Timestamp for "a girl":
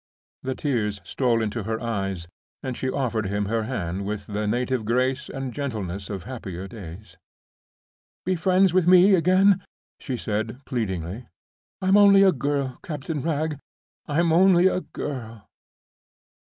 12.23-12.79, 14.65-15.45